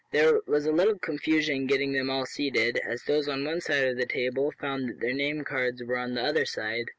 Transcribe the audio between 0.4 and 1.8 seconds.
was a little confusion